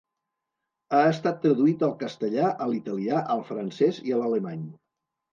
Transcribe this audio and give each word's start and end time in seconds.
Ha 0.99 1.01
estat 1.09 1.35
traduït 1.41 1.83
al 1.87 1.91
castellà, 1.99 2.47
a 2.65 2.69
l'italià, 2.71 3.19
al 3.35 3.43
francès 3.51 3.99
i 4.09 4.15
a 4.17 4.23
l'alemany. 4.23 4.65